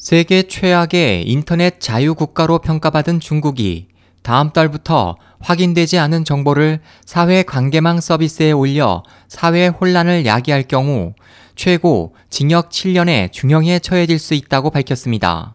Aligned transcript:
세계 0.00 0.44
최악의 0.44 1.28
인터넷 1.28 1.78
자유국가로 1.78 2.60
평가받은 2.60 3.20
중국이 3.20 3.88
다음 4.22 4.48
달부터 4.50 5.18
확인되지 5.40 5.98
않은 5.98 6.24
정보를 6.24 6.80
사회 7.04 7.42
관계망 7.42 8.00
서비스에 8.00 8.50
올려 8.52 9.02
사회 9.28 9.66
혼란을 9.66 10.24
야기할 10.24 10.62
경우 10.62 11.12
최고 11.54 12.14
징역 12.30 12.70
7년의 12.70 13.30
중형에 13.30 13.78
처해질 13.80 14.18
수 14.18 14.32
있다고 14.32 14.70
밝혔습니다. 14.70 15.54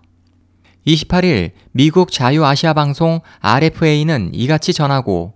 28일 0.86 1.54
미국 1.72 2.12
자유아시아 2.12 2.74
방송 2.74 3.22
RFA는 3.40 4.30
이같이 4.36 4.74
전하고 4.74 5.34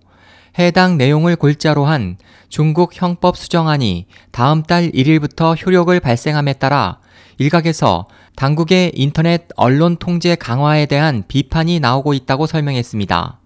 해당 0.56 0.98
내용을 0.98 1.34
골자로 1.34 1.84
한 1.84 2.16
중국 2.48 2.92
형법 2.94 3.36
수정안이 3.36 4.06
다음 4.30 4.62
달 4.62 4.92
1일부터 4.92 5.56
효력을 5.66 5.98
발생함에 5.98 6.52
따라 6.54 7.00
일각에서 7.40 8.04
당국의 8.36 8.92
인터넷 8.94 9.48
언론 9.56 9.96
통제 9.96 10.34
강화에 10.34 10.84
대한 10.84 11.24
비판이 11.26 11.80
나오고 11.80 12.12
있다고 12.12 12.46
설명했습니다. 12.46 13.40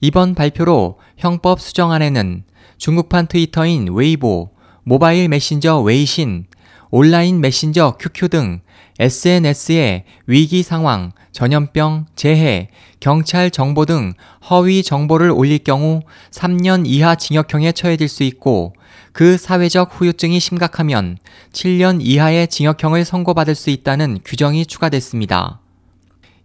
이번 0.00 0.34
발표로 0.34 0.98
형법 1.18 1.60
수정안에는 1.60 2.44
중국판 2.78 3.26
트위터인 3.26 3.88
웨이보, 3.92 4.48
모바일 4.82 5.28
메신저 5.28 5.78
웨이신, 5.80 6.46
온라인 6.90 7.40
메신저 7.40 7.96
QQ 8.00 8.28
등 8.28 8.60
SNS에 8.98 10.04
위기 10.26 10.62
상황, 10.62 11.12
전염병, 11.32 12.06
재해, 12.16 12.68
경찰 12.98 13.50
정보 13.50 13.86
등 13.86 14.14
허위 14.50 14.82
정보를 14.82 15.30
올릴 15.30 15.58
경우 15.58 16.00
3년 16.30 16.82
이하 16.84 17.14
징역형에 17.14 17.72
처해질 17.72 18.08
수 18.08 18.24
있고 18.24 18.74
그 19.12 19.36
사회적 19.36 19.90
후유증이 19.92 20.40
심각하면 20.40 21.18
7년 21.52 22.00
이하의 22.00 22.48
징역형을 22.48 23.04
선고받을 23.04 23.54
수 23.54 23.70
있다는 23.70 24.18
규정이 24.24 24.66
추가됐습니다. 24.66 25.60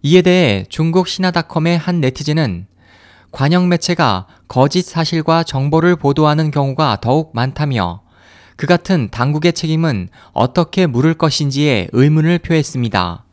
이에 0.02 0.22
대해 0.22 0.64
중국 0.68 1.08
신화닷컴의 1.08 1.78
한 1.78 2.00
네티즌은 2.00 2.66
관영 3.32 3.68
매체가 3.68 4.28
거짓 4.46 4.82
사실과 4.82 5.42
정보를 5.42 5.96
보도하는 5.96 6.52
경우가 6.52 6.98
더욱 7.00 7.32
많다며 7.34 8.03
그 8.56 8.66
같은 8.66 9.08
당국의 9.10 9.52
책임은 9.52 10.08
어떻게 10.32 10.86
물을 10.86 11.14
것인지에 11.14 11.88
의문을 11.92 12.38
표했습니다. 12.38 13.24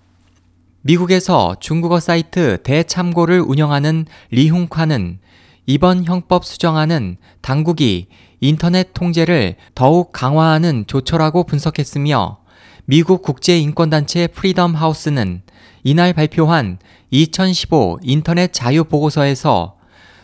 미국에서 0.82 1.56
중국어 1.60 2.00
사이트 2.00 2.58
대참고를 2.64 3.42
운영하는 3.42 4.06
리훈카는 4.32 5.20
이번 5.68 6.06
형법 6.06 6.44
수정안은 6.44 7.18
당국이 7.42 8.08
인터넷 8.40 8.94
통제를 8.94 9.56
더욱 9.76 10.12
강화하는 10.12 10.86
조처라고 10.88 11.44
분석했으며 11.44 12.40
미국 12.86 13.22
국제인권단체 13.22 14.28
프리덤 14.28 14.74
하우스는 14.74 15.44
이날 15.84 16.14
발표한 16.14 16.80
2015 17.12 18.00
인터넷 18.02 18.52
자유 18.52 18.84
보고서에서 18.84 19.76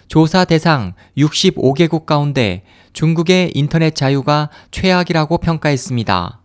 조사 0.07 0.45
대상 0.45 0.93
65개국 1.17 2.05
가운데 2.05 2.63
중국의 2.93 3.51
인터넷 3.55 3.95
자유가 3.95 4.49
최악이라고 4.71 5.37
평가했습니다. 5.37 6.39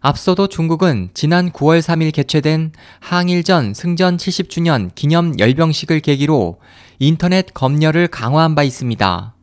앞서도 0.00 0.48
중국은 0.48 1.08
지난 1.14 1.50
9월 1.50 1.80
3일 1.80 2.12
개최된 2.12 2.72
항일전 3.00 3.72
승전 3.72 4.18
70주년 4.18 4.94
기념 4.94 5.38
열병식을 5.38 6.00
계기로 6.00 6.60
인터넷 6.98 7.54
검열을 7.54 8.08
강화한 8.08 8.54
바 8.54 8.62
있습니다. 8.64 9.34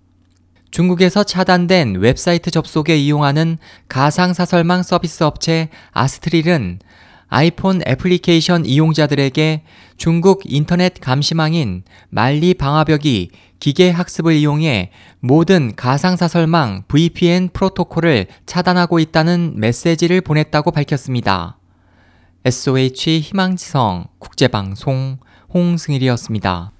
중국에서 0.69 1.23
차단된 1.23 1.95
웹사이트 1.95 2.51
접속에 2.51 2.95
이용하는 2.95 3.57
가상사설망 3.89 4.83
서비스 4.83 5.23
업체 5.23 5.69
아스트릴은 5.91 6.79
아이폰 7.33 7.81
애플리케이션 7.87 8.65
이용자들에게 8.65 9.63
중국 9.95 10.41
인터넷 10.43 10.99
감시망인 10.99 11.83
만리 12.09 12.53
방화벽이 12.53 13.29
기계 13.57 13.89
학습을 13.89 14.33
이용해 14.33 14.91
모든 15.21 15.73
가상사설망 15.73 16.83
VPN 16.89 17.51
프로토콜을 17.53 18.27
차단하고 18.45 18.99
있다는 18.99 19.53
메시지를 19.55 20.19
보냈다고 20.19 20.71
밝혔습니다. 20.71 21.57
SOH 22.43 23.21
희망지성 23.21 24.07
국제방송 24.19 25.15
홍승일이었습니다. 25.53 26.73